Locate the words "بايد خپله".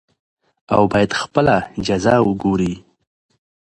0.91-1.55